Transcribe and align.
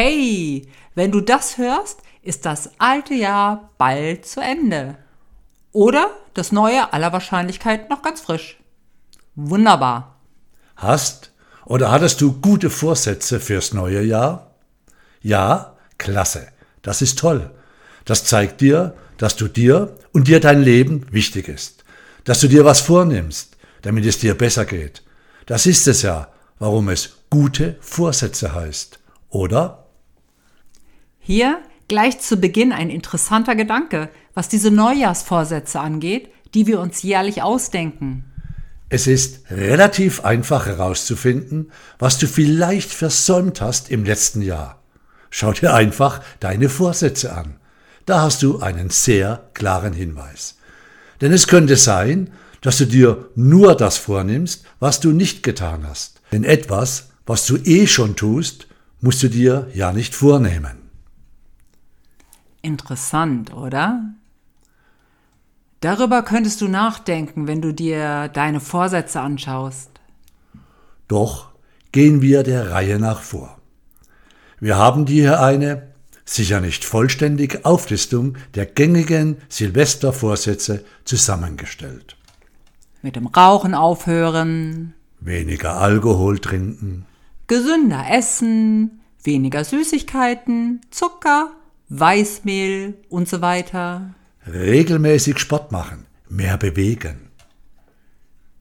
Hey, 0.00 0.68
wenn 0.94 1.10
du 1.10 1.20
das 1.20 1.58
hörst, 1.58 2.02
ist 2.22 2.46
das 2.46 2.70
alte 2.78 3.14
Jahr 3.14 3.70
bald 3.78 4.26
zu 4.26 4.40
Ende. 4.40 4.96
Oder 5.72 6.12
das 6.34 6.52
neue 6.52 6.92
aller 6.92 7.12
Wahrscheinlichkeit 7.12 7.90
noch 7.90 8.02
ganz 8.02 8.20
frisch. 8.20 8.60
Wunderbar. 9.34 10.20
Hast 10.76 11.32
oder 11.64 11.90
hattest 11.90 12.20
du 12.20 12.40
gute 12.40 12.70
Vorsätze 12.70 13.40
fürs 13.40 13.72
neue 13.72 14.04
Jahr? 14.04 14.54
Ja, 15.20 15.76
klasse. 15.98 16.46
Das 16.82 17.02
ist 17.02 17.18
toll. 17.18 17.50
Das 18.04 18.24
zeigt 18.24 18.60
dir, 18.60 18.94
dass 19.16 19.34
du 19.34 19.48
dir 19.48 19.96
und 20.12 20.28
dir 20.28 20.38
dein 20.38 20.62
Leben 20.62 21.06
wichtig 21.10 21.48
ist. 21.48 21.82
Dass 22.22 22.38
du 22.38 22.46
dir 22.46 22.64
was 22.64 22.80
vornimmst, 22.80 23.56
damit 23.82 24.06
es 24.06 24.20
dir 24.20 24.38
besser 24.38 24.64
geht. 24.64 25.02
Das 25.46 25.66
ist 25.66 25.88
es 25.88 26.02
ja, 26.02 26.28
warum 26.60 26.88
es 26.88 27.16
gute 27.30 27.78
Vorsätze 27.80 28.54
heißt. 28.54 29.00
Oder? 29.30 29.87
Hier 31.28 31.60
gleich 31.88 32.20
zu 32.20 32.38
Beginn 32.38 32.72
ein 32.72 32.88
interessanter 32.88 33.54
Gedanke, 33.54 34.08
was 34.32 34.48
diese 34.48 34.70
Neujahrsvorsätze 34.70 35.78
angeht, 35.78 36.30
die 36.54 36.66
wir 36.66 36.80
uns 36.80 37.02
jährlich 37.02 37.42
ausdenken. 37.42 38.24
Es 38.88 39.06
ist 39.06 39.42
relativ 39.50 40.24
einfach 40.24 40.64
herauszufinden, 40.64 41.70
was 41.98 42.16
du 42.16 42.26
vielleicht 42.26 42.90
versäumt 42.90 43.60
hast 43.60 43.90
im 43.90 44.04
letzten 44.04 44.40
Jahr. 44.40 44.82
Schau 45.28 45.52
dir 45.52 45.74
einfach 45.74 46.22
deine 46.40 46.70
Vorsätze 46.70 47.34
an. 47.34 47.56
Da 48.06 48.22
hast 48.22 48.42
du 48.42 48.60
einen 48.60 48.88
sehr 48.88 49.50
klaren 49.52 49.92
Hinweis. 49.92 50.56
Denn 51.20 51.30
es 51.30 51.46
könnte 51.46 51.76
sein, 51.76 52.30
dass 52.62 52.78
du 52.78 52.86
dir 52.86 53.28
nur 53.34 53.76
das 53.76 53.98
vornimmst, 53.98 54.64
was 54.80 55.00
du 55.00 55.10
nicht 55.10 55.42
getan 55.42 55.86
hast. 55.86 56.22
Denn 56.32 56.44
etwas, 56.44 57.10
was 57.26 57.44
du 57.44 57.58
eh 57.58 57.86
schon 57.86 58.16
tust, 58.16 58.66
musst 59.02 59.22
du 59.22 59.28
dir 59.28 59.68
ja 59.74 59.92
nicht 59.92 60.14
vornehmen. 60.14 60.87
Interessant, 62.68 63.54
oder? 63.54 64.12
Darüber 65.80 66.22
könntest 66.22 66.60
du 66.60 66.68
nachdenken, 66.68 67.46
wenn 67.46 67.62
du 67.62 67.72
dir 67.72 68.28
deine 68.28 68.60
Vorsätze 68.60 69.20
anschaust. 69.22 69.88
Doch 71.08 71.48
gehen 71.92 72.20
wir 72.20 72.42
der 72.42 72.70
Reihe 72.70 72.98
nach 72.98 73.22
vor. 73.22 73.56
Wir 74.60 74.76
haben 74.76 75.06
dir 75.06 75.40
eine, 75.40 75.94
sicher 76.26 76.60
nicht 76.60 76.84
vollständige 76.84 77.64
Auflistung 77.64 78.36
der 78.54 78.66
gängigen 78.66 79.38
Silvestervorsätze 79.48 80.84
zusammengestellt. 81.06 82.18
Mit 83.00 83.16
dem 83.16 83.28
Rauchen 83.28 83.74
aufhören, 83.74 84.92
Weniger 85.20 85.78
Alkohol 85.80 86.38
trinken, 86.38 87.06
gesünder 87.46 88.04
essen, 88.10 89.00
weniger 89.24 89.64
Süßigkeiten, 89.64 90.82
Zucker, 90.90 91.52
Weißmehl 91.88 92.94
und 93.08 93.28
so 93.28 93.40
weiter. 93.40 94.14
regelmäßig 94.46 95.38
Sport 95.38 95.72
machen, 95.72 96.06
mehr 96.28 96.56
bewegen, 96.56 97.28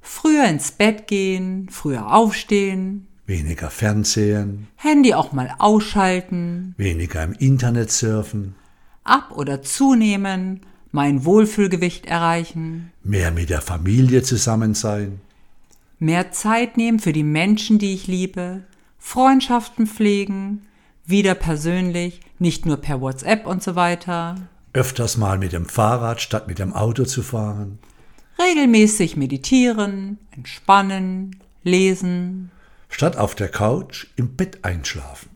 Früher 0.07 0.45
ins 0.45 0.71
Bett 0.71 1.07
gehen, 1.07 1.67
früher 1.69 2.13
aufstehen, 2.13 3.07
weniger 3.25 3.69
Fernsehen, 3.69 4.67
Handy 4.77 5.13
auch 5.13 5.33
mal 5.33 5.53
ausschalten, 5.59 6.73
weniger 6.77 7.23
im 7.23 7.33
Internet 7.33 7.91
surfen, 7.91 8.55
ab 9.03 9.31
oder 9.35 9.61
zunehmen, 9.61 10.61
mein 10.91 11.25
Wohlfühlgewicht 11.25 12.05
erreichen, 12.05 12.93
mehr 13.03 13.31
mit 13.31 13.49
der 13.49 13.61
Familie 13.61 14.23
zusammen 14.23 14.73
sein, 14.73 15.19
mehr 15.99 16.31
Zeit 16.31 16.77
nehmen 16.77 16.99
für 16.99 17.11
die 17.11 17.23
Menschen, 17.23 17.77
die 17.77 17.93
ich 17.93 18.07
liebe, 18.07 18.63
Freundschaften 18.97 19.87
pflegen, 19.87 20.66
wieder 21.07 21.35
persönlich, 21.35 22.19
nicht 22.37 22.65
nur 22.65 22.77
per 22.77 23.01
WhatsApp 23.01 23.47
und 23.47 23.63
so 23.63 23.75
weiter, 23.75 24.35
öfters 24.73 25.17
mal 25.17 25.37
mit 25.37 25.53
dem 25.53 25.65
Fahrrad 25.65 26.21
statt 26.21 26.47
mit 26.47 26.59
dem 26.59 26.73
Auto 26.73 27.05
zu 27.05 27.23
fahren, 27.23 27.79
regelmäßig 28.37 29.15
meditieren, 29.15 30.19
entspannen, 30.31 31.37
lesen, 31.63 32.51
statt 32.89 33.17
auf 33.17 33.33
der 33.33 33.49
Couch 33.49 34.07
im 34.17 34.35
Bett 34.35 34.63
einschlafen, 34.63 35.29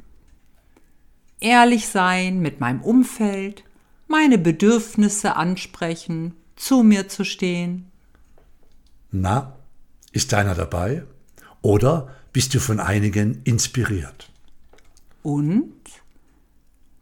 ehrlich 1.40 1.88
sein 1.88 2.40
mit 2.40 2.60
meinem 2.60 2.81
Umfeld, 2.81 3.64
meine 4.08 4.38
Bedürfnisse 4.38 5.38
ansprechen, 5.38 6.36
zu 6.58 6.84
mir 6.84 7.08
zu 7.08 7.24
stehen. 7.24 7.90
Na, 9.10 9.56
ist 10.12 10.34
deiner 10.34 10.54
dabei? 10.54 11.04
Oder 11.62 12.10
bist 12.34 12.54
du 12.54 12.60
von 12.60 12.80
einigen 12.80 13.42
inspiriert? 13.44 14.31
Und? 15.24 15.74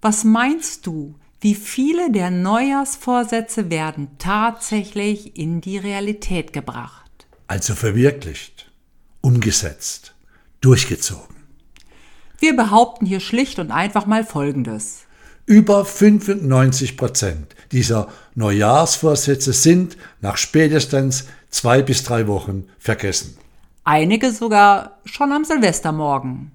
Was 0.01 0.23
meinst 0.23 0.85
du? 0.85 1.15
Wie 1.41 1.55
viele 1.55 2.11
der 2.11 2.31
Neujahrsvorsätze 2.31 3.69
werden 3.69 4.09
tatsächlich 4.17 5.37
in 5.37 5.61
die 5.61 5.77
Realität 5.77 6.51
gebracht? 6.51 7.27
Also 7.47 7.75
verwirklicht, 7.75 8.71
umgesetzt, 9.21 10.15
durchgezogen. 10.61 11.35
Wir 12.39 12.55
behaupten 12.55 13.05
hier 13.05 13.19
schlicht 13.19 13.59
und 13.59 13.71
einfach 13.71 14.05
mal 14.05 14.25
Folgendes. 14.25 15.05
Über 15.45 15.83
95 15.83 16.95
Prozent 16.95 17.55
dieser 17.71 18.07
Neujahrsvorsätze 18.35 19.51
sind 19.51 19.97
nach 20.21 20.37
spätestens 20.37 21.25
zwei 21.49 21.81
bis 21.81 22.03
drei 22.03 22.27
Wochen 22.27 22.67
vergessen. 22.77 23.37
Einige 23.83 24.31
sogar 24.31 24.99
schon 25.05 25.31
am 25.31 25.43
Silvestermorgen. 25.43 26.51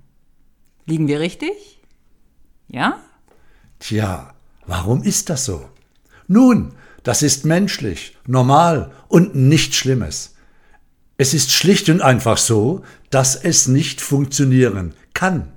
Liegen 0.87 1.09
wir 1.09 1.21
richtig? 1.21 1.81
Ja? 2.69 3.01
Tja, 3.79 4.35
warum 4.67 5.03
ist 5.03 5.31
das 5.31 5.45
so? 5.45 5.69
Nun, 6.27 6.75
das 7.03 7.23
ist 7.23 7.45
menschlich, 7.45 8.17
normal 8.27 8.93
und 9.09 9.35
nichts 9.35 9.77
Schlimmes. 9.77 10.35
Es 11.17 11.33
ist 11.35 11.53
schlicht 11.53 11.89
und 11.89 12.01
einfach 12.01 12.39
so, 12.39 12.83
dass 13.11 13.37
es 13.37 13.69
nicht 13.69 14.01
funktionieren 14.01 14.95
kann. 15.13 15.53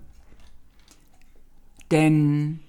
Denn 1.90 2.60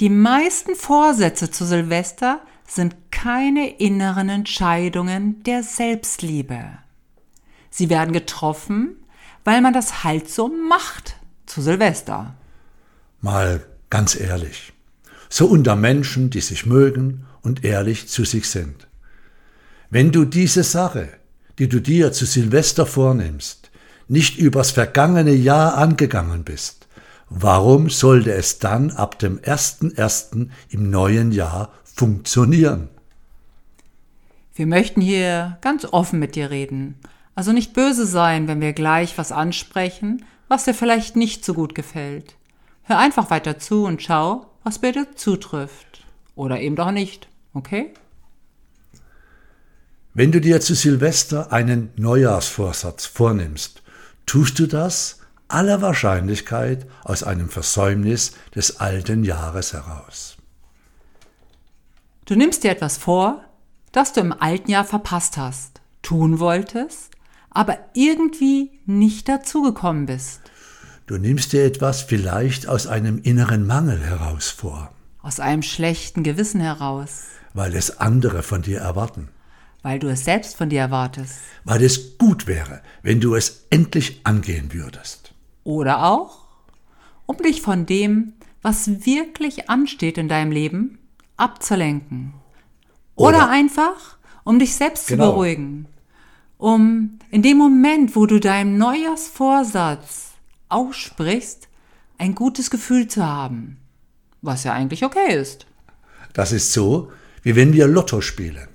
die 0.00 0.10
meisten 0.10 0.74
Vorsätze 0.74 1.50
zu 1.50 1.64
Silvester 1.64 2.40
sind 2.66 2.96
keine 3.10 3.78
inneren 3.78 4.28
Entscheidungen 4.28 5.42
der 5.44 5.62
Selbstliebe. 5.62 6.78
Sie 7.70 7.90
werden 7.90 8.12
getroffen, 8.12 8.96
weil 9.44 9.60
man 9.60 9.72
das 9.72 10.02
halt 10.02 10.30
so 10.30 10.48
macht 10.48 11.17
zu 11.48 11.62
Silvester. 11.62 12.34
Mal 13.20 13.64
ganz 13.90 14.18
ehrlich. 14.18 14.72
So 15.28 15.46
unter 15.46 15.76
Menschen, 15.76 16.30
die 16.30 16.40
sich 16.40 16.66
mögen 16.66 17.26
und 17.42 17.64
ehrlich 17.64 18.08
zu 18.08 18.24
sich 18.24 18.48
sind. 18.48 18.86
Wenn 19.90 20.12
du 20.12 20.24
diese 20.24 20.62
Sache, 20.62 21.08
die 21.58 21.68
du 21.68 21.80
dir 21.80 22.12
zu 22.12 22.26
Silvester 22.26 22.86
vornimmst, 22.86 23.70
nicht 24.06 24.38
übers 24.38 24.70
vergangene 24.70 25.32
Jahr 25.32 25.76
angegangen 25.76 26.44
bist, 26.44 26.86
warum 27.28 27.90
sollte 27.90 28.32
es 28.32 28.58
dann 28.58 28.90
ab 28.90 29.18
dem 29.18 29.38
1.1. 29.38 30.48
im 30.70 30.90
neuen 30.90 31.32
Jahr 31.32 31.72
funktionieren? 31.84 32.88
Wir 34.54 34.66
möchten 34.66 35.00
hier 35.00 35.58
ganz 35.60 35.84
offen 35.84 36.18
mit 36.18 36.34
dir 36.34 36.50
reden. 36.50 36.96
Also 37.38 37.52
nicht 37.52 37.72
böse 37.72 38.04
sein, 38.04 38.48
wenn 38.48 38.60
wir 38.60 38.72
gleich 38.72 39.16
was 39.16 39.30
ansprechen, 39.30 40.24
was 40.48 40.64
dir 40.64 40.74
vielleicht 40.74 41.14
nicht 41.14 41.44
so 41.44 41.54
gut 41.54 41.72
gefällt. 41.76 42.34
Hör 42.82 42.98
einfach 42.98 43.30
weiter 43.30 43.60
zu 43.60 43.84
und 43.84 44.02
schau, 44.02 44.50
was 44.64 44.80
bei 44.80 44.90
dir 44.90 45.14
zutrifft. 45.14 46.04
Oder 46.34 46.60
eben 46.60 46.74
doch 46.74 46.90
nicht, 46.90 47.28
okay? 47.54 47.94
Wenn 50.14 50.32
du 50.32 50.40
dir 50.40 50.60
zu 50.60 50.74
Silvester 50.74 51.52
einen 51.52 51.90
Neujahrsvorsatz 51.94 53.06
vornimmst, 53.06 53.84
tust 54.26 54.58
du 54.58 54.66
das 54.66 55.20
aller 55.46 55.80
Wahrscheinlichkeit 55.80 56.88
aus 57.04 57.22
einem 57.22 57.50
Versäumnis 57.50 58.32
des 58.56 58.80
alten 58.80 59.22
Jahres 59.22 59.74
heraus. 59.74 60.38
Du 62.24 62.34
nimmst 62.34 62.64
dir 62.64 62.72
etwas 62.72 62.96
vor, 62.98 63.44
das 63.92 64.12
du 64.12 64.22
im 64.22 64.32
alten 64.32 64.72
Jahr 64.72 64.84
verpasst 64.84 65.36
hast, 65.36 65.80
tun 66.02 66.40
wolltest, 66.40 67.12
aber 67.58 67.76
irgendwie 67.92 68.70
nicht 68.86 69.28
dazugekommen 69.28 70.06
bist. 70.06 70.40
Du 71.08 71.18
nimmst 71.18 71.52
dir 71.52 71.64
etwas 71.64 72.02
vielleicht 72.02 72.68
aus 72.68 72.86
einem 72.86 73.18
inneren 73.20 73.66
Mangel 73.66 73.98
heraus 74.00 74.48
vor, 74.48 74.92
Aus 75.22 75.40
einem 75.40 75.62
schlechten 75.62 76.22
Gewissen 76.22 76.60
heraus, 76.60 77.24
weil 77.54 77.74
es 77.74 77.98
andere 77.98 78.44
von 78.44 78.62
dir 78.62 78.78
erwarten, 78.78 79.28
weil 79.82 79.98
du 79.98 80.06
es 80.06 80.24
selbst 80.24 80.56
von 80.56 80.68
dir 80.68 80.78
erwartest. 80.82 81.40
weil 81.64 81.82
es 81.82 82.16
gut 82.16 82.46
wäre, 82.46 82.80
wenn 83.02 83.20
du 83.20 83.34
es 83.34 83.66
endlich 83.70 84.20
angehen 84.22 84.72
würdest. 84.72 85.34
Oder 85.64 86.04
auch, 86.04 86.46
um 87.26 87.38
dich 87.38 87.60
von 87.60 87.86
dem, 87.86 88.34
was 88.62 89.04
wirklich 89.04 89.68
ansteht 89.68 90.16
in 90.16 90.28
deinem 90.28 90.52
Leben, 90.52 90.98
abzulenken. 91.36 92.34
Oder, 93.16 93.38
Oder- 93.38 93.50
einfach, 93.50 94.16
um 94.44 94.60
dich 94.60 94.76
selbst 94.76 95.08
Genau. 95.08 95.24
zu 95.26 95.30
beruhigen. 95.32 95.86
Um 96.58 97.18
in 97.30 97.42
dem 97.42 97.56
Moment, 97.56 98.16
wo 98.16 98.26
du 98.26 98.40
deinem 98.40 98.76
Neujahrsvorsatz 98.76 100.32
aussprichst, 100.68 101.68
ein 102.18 102.34
gutes 102.34 102.70
Gefühl 102.70 103.08
zu 103.08 103.24
haben. 103.24 103.78
Was 104.42 104.64
ja 104.64 104.72
eigentlich 104.72 105.04
okay 105.04 105.34
ist. 105.34 105.66
Das 106.32 106.52
ist 106.52 106.72
so, 106.72 107.10
wie 107.42 107.56
wenn 107.56 107.72
wir 107.72 107.86
Lotto 107.86 108.20
spielen. 108.20 108.68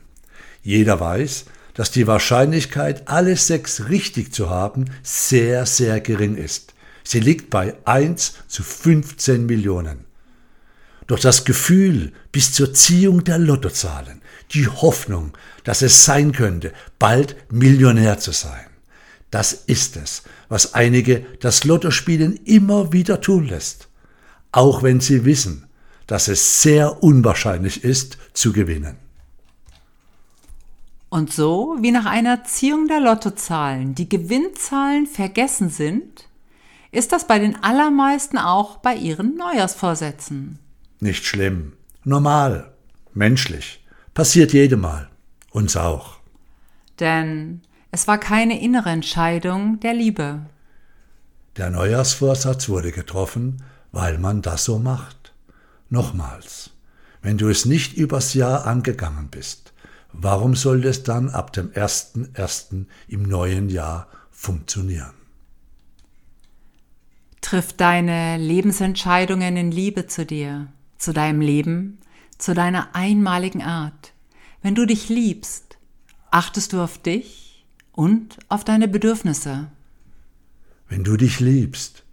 Jeder 0.62 1.00
weiß, 1.00 1.46
dass 1.74 1.92
die 1.92 2.08
Wahrscheinlichkeit, 2.08 3.08
alle 3.08 3.36
sechs 3.36 3.90
richtig 3.90 4.34
zu 4.34 4.50
haben, 4.50 4.86
sehr, 5.02 5.66
sehr 5.66 6.00
gering 6.00 6.36
ist. 6.36 6.74
Sie 7.04 7.20
liegt 7.20 7.50
bei 7.50 7.76
1 7.86 8.36
zu 8.48 8.64
15 8.64 9.46
Millionen. 9.46 10.06
Doch 11.08 11.20
das 11.20 11.44
Gefühl 11.44 12.14
bis 12.32 12.54
zur 12.54 12.74
Ziehung 12.74 13.26
der 13.26 13.40
Lottozahlen, 13.40 14.22
die 14.54 14.68
Hoffnung, 14.68 15.32
dass 15.64 15.82
es 15.82 16.06
sein 16.06 16.32
könnte, 16.32 16.74
bald 17.00 17.36
Millionär 17.52 18.20
zu 18.20 18.32
sein, 18.32 18.66
das 19.32 19.54
ist 19.54 19.98
es, 19.98 20.24
was 20.48 20.74
einige 20.76 21.26
das 21.40 21.64
Lottospielen 21.64 22.40
immer 22.46 22.94
wieder 22.94 23.20
tun 23.22 23.48
lässt, 23.48 23.90
auch 24.52 24.84
wenn 24.84 25.00
sie 25.00 25.26
wissen, 25.26 25.66
dass 26.08 26.28
es 26.28 26.62
sehr 26.62 27.02
unwahrscheinlich 27.02 27.84
ist, 27.84 28.18
zu 28.34 28.54
gewinnen. 28.54 28.98
Und 31.10 31.32
so 31.32 31.78
wie 31.80 31.92
nach 31.92 32.06
einer 32.06 32.44
Ziehung 32.44 32.88
der 32.88 33.00
Lottozahlen 33.00 33.96
die 33.96 34.10
Gewinnzahlen 34.10 35.06
vergessen 35.06 35.70
sind, 35.70 36.28
ist 36.92 37.12
das 37.12 37.28
bei 37.28 37.40
den 37.40 37.56
allermeisten 37.64 38.38
auch 38.38 38.78
bei 38.78 38.96
ihren 38.96 39.36
Neujahrsvorsätzen. 39.36 40.60
Nicht 41.00 41.26
schlimm, 41.26 41.74
normal, 42.04 42.74
menschlich, 43.14 43.83
passiert 44.14 44.54
jedem 44.54 44.82
Mal, 44.82 45.10
uns 45.52 45.76
auch. 45.76 46.18
Denn 47.00 47.62
es 47.92 48.08
war 48.08 48.18
keine 48.18 48.62
innere 48.62 48.90
Entscheidung 48.90 49.80
der 49.80 49.94
Liebe. 49.94 50.42
Der 51.58 51.70
Neujahrsvorsatz 51.70 52.70
wurde 52.70 52.92
getroffen, 52.92 53.64
weil 53.92 54.18
man 54.18 54.42
das 54.42 54.64
so 54.66 54.80
macht. 54.80 55.34
Nochmals, 55.90 56.72
wenn 57.22 57.38
du 57.38 57.50
es 57.50 57.66
nicht 57.66 57.94
übers 57.94 58.34
Jahr 58.34 58.66
angegangen 58.66 59.30
bist, 59.30 59.74
Warum 60.14 60.56
soll 60.56 60.86
es 60.86 61.04
dann 61.04 61.30
ab 61.30 61.52
dem 61.54 61.72
1.1. 61.72 62.86
im 63.08 63.24
neuen 63.24 63.70
Jahr 63.70 64.08
funktionieren? 64.30 65.14
Triff 67.42 67.74
deine 67.74 68.38
Lebensentscheidungen 68.38 69.58
in 69.58 69.72
Liebe 69.72 70.08
zu 70.08 70.26
dir, 70.26 70.68
zu 70.98 71.14
deinem 71.14 71.42
Leben, 71.42 71.98
zu 72.44 72.54
deiner 72.54 72.94
einmaligen 72.94 73.62
Art. 73.62 74.12
Wenn 74.62 74.76
du 74.76 74.86
dich 74.86 75.08
liebst, 75.08 75.78
achtest 76.30 76.74
du 76.74 76.82
auf 76.82 76.98
dich 76.98 77.66
und 77.94 78.38
auf 78.50 78.66
deine 78.66 78.90
Bedürfnisse. 78.90 79.72
Wenn 80.90 81.06
du 81.06 81.16
dich 81.16 81.40
liebst, 81.40 82.04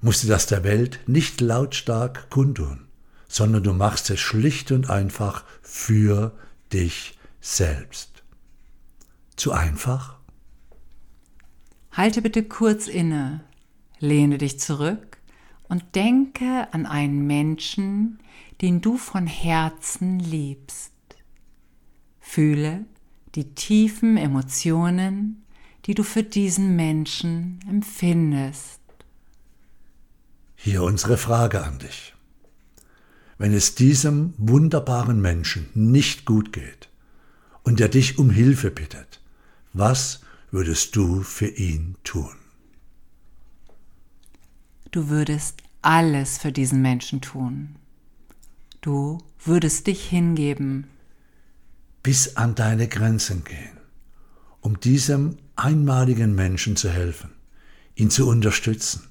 musst 0.00 0.22
du 0.22 0.28
das 0.28 0.46
der 0.46 0.62
Welt 0.62 1.00
nicht 1.08 1.40
lautstark 1.40 2.30
kundtun, 2.30 2.86
sondern 3.26 3.64
du 3.64 3.72
machst 3.72 4.10
es 4.10 4.20
schlicht 4.20 4.70
und 4.70 4.88
einfach 4.88 5.42
für 5.60 6.38
dich 6.72 7.18
selbst. 7.40 8.22
Zu 9.34 9.50
einfach? 9.50 10.18
Halte 11.90 12.22
bitte 12.22 12.44
kurz 12.44 12.86
inne, 12.86 13.42
lehne 13.98 14.38
dich 14.38 14.60
zurück 14.60 15.18
und 15.68 15.96
denke 15.96 16.68
an 16.70 16.86
einen 16.86 17.26
Menschen, 17.26 18.20
den 18.60 18.80
du 18.80 18.96
von 18.96 19.26
Herzen 19.26 20.18
liebst. 20.18 20.92
Fühle 22.20 22.84
die 23.34 23.54
tiefen 23.54 24.16
Emotionen, 24.16 25.44
die 25.86 25.94
du 25.94 26.02
für 26.02 26.22
diesen 26.22 26.76
Menschen 26.76 27.60
empfindest. 27.68 28.80
Hier 30.56 30.82
unsere 30.82 31.16
Frage 31.16 31.64
an 31.64 31.78
dich. 31.78 32.14
Wenn 33.38 33.54
es 33.54 33.74
diesem 33.74 34.34
wunderbaren 34.36 35.20
Menschen 35.20 35.70
nicht 35.74 36.26
gut 36.26 36.52
geht, 36.52 36.90
und 37.62 37.80
der 37.80 37.88
dich 37.88 38.18
um 38.18 38.30
Hilfe 38.30 38.70
bittet, 38.70 39.20
was 39.72 40.20
würdest 40.50 40.96
du 40.96 41.22
für 41.22 41.46
ihn 41.46 41.96
tun? 42.04 42.34
Du 44.90 45.08
würdest 45.08 45.62
alles 45.82 46.38
für 46.38 46.52
diesen 46.52 46.82
Menschen 46.82 47.20
tun. 47.20 47.76
Du 48.80 49.18
würdest 49.44 49.86
dich 49.86 50.08
hingeben. 50.08 50.88
Bis 52.02 52.36
an 52.36 52.54
deine 52.54 52.88
Grenzen 52.88 53.44
gehen, 53.44 53.78
um 54.60 54.80
diesem 54.80 55.36
einmaligen 55.54 56.34
Menschen 56.34 56.76
zu 56.76 56.88
helfen, 56.88 57.30
ihn 57.94 58.10
zu 58.10 58.26
unterstützen, 58.26 59.02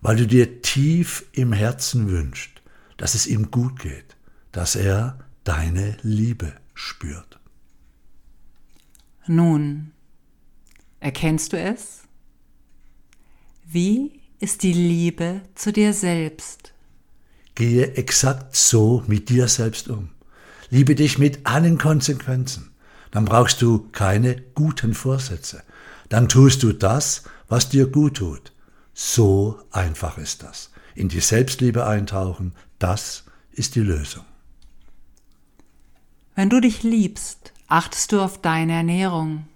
weil 0.00 0.16
du 0.16 0.26
dir 0.26 0.62
tief 0.62 1.24
im 1.32 1.52
Herzen 1.52 2.10
wünschst, 2.10 2.62
dass 2.96 3.16
es 3.16 3.26
ihm 3.26 3.50
gut 3.50 3.80
geht, 3.80 4.16
dass 4.52 4.76
er 4.76 5.18
deine 5.42 5.96
Liebe 6.02 6.52
spürt. 6.74 7.40
Nun, 9.26 9.90
erkennst 11.00 11.52
du 11.52 11.58
es? 11.58 12.02
Wie 13.64 14.20
ist 14.38 14.62
die 14.62 14.72
Liebe 14.72 15.42
zu 15.56 15.72
dir 15.72 15.92
selbst? 15.92 16.71
Gehe 17.54 17.94
exakt 17.94 18.56
so 18.56 19.02
mit 19.06 19.28
dir 19.28 19.48
selbst 19.48 19.88
um. 19.88 20.10
Liebe 20.70 20.94
dich 20.94 21.18
mit 21.18 21.46
allen 21.46 21.76
Konsequenzen. 21.76 22.70
Dann 23.10 23.26
brauchst 23.26 23.60
du 23.60 23.90
keine 23.92 24.40
guten 24.54 24.94
Vorsätze. 24.94 25.62
Dann 26.08 26.28
tust 26.28 26.62
du 26.62 26.72
das, 26.72 27.24
was 27.48 27.68
dir 27.68 27.86
gut 27.86 28.16
tut. 28.16 28.52
So 28.94 29.60
einfach 29.70 30.16
ist 30.16 30.42
das. 30.42 30.70
In 30.94 31.08
die 31.08 31.20
Selbstliebe 31.20 31.86
eintauchen, 31.86 32.54
das 32.78 33.24
ist 33.52 33.74
die 33.74 33.80
Lösung. 33.80 34.24
Wenn 36.34 36.48
du 36.48 36.60
dich 36.60 36.82
liebst, 36.82 37.52
achtest 37.68 38.12
du 38.12 38.20
auf 38.20 38.40
deine 38.40 38.72
Ernährung. 38.72 39.46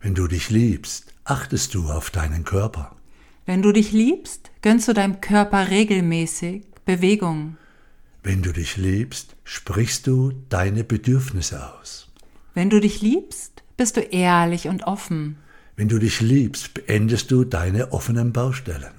Wenn 0.00 0.14
du 0.14 0.26
dich 0.26 0.48
liebst, 0.48 1.12
achtest 1.24 1.74
du 1.74 1.90
auf 1.90 2.10
deinen 2.10 2.44
Körper. 2.44 2.96
Wenn 3.44 3.60
du 3.60 3.72
dich 3.72 3.92
liebst, 3.92 4.50
gönnst 4.62 4.88
du 4.88 4.94
deinem 4.94 5.20
Körper 5.20 5.68
regelmäßig 5.70 6.64
Bewegung. 6.86 7.56
Wenn 8.22 8.42
du 8.42 8.52
dich 8.52 8.76
liebst, 8.76 9.34
sprichst 9.42 10.06
du 10.06 10.32
deine 10.48 10.84
Bedürfnisse 10.84 11.74
aus. 11.74 12.08
Wenn 12.54 12.70
du 12.70 12.80
dich 12.80 13.02
liebst, 13.02 13.64
bist 13.76 13.96
du 13.96 14.00
ehrlich 14.00 14.68
und 14.68 14.84
offen. 14.84 15.36
Wenn 15.74 15.88
du 15.88 15.98
dich 15.98 16.20
liebst, 16.20 16.74
beendest 16.74 17.32
du 17.32 17.42
deine 17.42 17.92
offenen 17.92 18.32
Baustellen. 18.32 18.94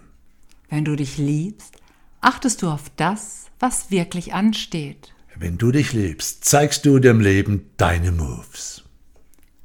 Wenn 0.70 0.84
du 0.84 0.98
dich 0.98 1.18
liebst, 1.18 1.78
achtest 2.20 2.62
du 2.62 2.68
auf 2.68 2.92
das, 2.98 3.46
was 3.58 3.90
wirklich 3.90 4.34
ansteht. 4.34 5.14
Wenn 5.38 5.58
du 5.58 5.72
dich 5.72 5.94
liebst, 5.94 6.44
zeigst 6.44 6.86
du 6.86 7.00
dem 7.00 7.22
Leben 7.22 7.70
deine 7.78 8.12
Moves. 8.12 8.84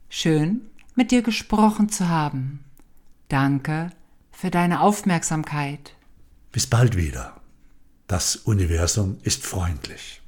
Schön, 0.08 0.60
mit 0.94 1.10
dir 1.10 1.22
gesprochen 1.22 1.88
zu 1.88 2.08
haben. 2.08 2.60
Danke 3.28 3.90
für 4.30 4.52
deine 4.52 4.80
Aufmerksamkeit. 4.80 5.96
Bis 6.52 6.68
bald 6.68 6.96
wieder. 6.96 7.41
Das 8.12 8.36
Universum 8.36 9.16
ist 9.22 9.42
freundlich. 9.46 10.20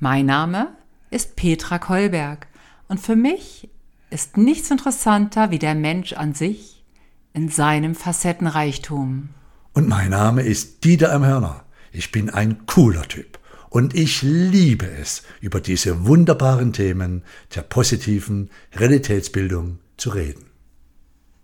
Mein 0.00 0.26
Name 0.26 0.72
ist 1.12 1.36
Petra 1.36 1.78
Kolberg 1.78 2.48
und 2.88 2.98
für 2.98 3.14
mich 3.14 3.70
ist 4.10 4.36
nichts 4.36 4.68
interessanter 4.72 5.52
wie 5.52 5.60
der 5.60 5.76
Mensch 5.76 6.14
an 6.14 6.34
sich 6.34 6.84
in 7.34 7.50
seinem 7.50 7.94
Facettenreichtum. 7.94 9.28
Und 9.74 9.88
mein 9.88 10.10
Name 10.10 10.42
ist 10.42 10.82
Dieter 10.82 11.12
M. 11.12 11.24
Hörner. 11.24 11.62
Ich 11.92 12.10
bin 12.10 12.30
ein 12.30 12.66
cooler 12.66 13.06
Typ. 13.06 13.38
Und 13.70 13.94
ich 13.94 14.22
liebe 14.22 14.90
es, 14.90 15.22
über 15.40 15.60
diese 15.60 16.04
wunderbaren 16.04 16.72
Themen 16.72 17.22
der 17.54 17.62
positiven 17.62 18.50
Realitätsbildung 18.74 19.78
zu 19.98 20.10
reden. 20.10 20.47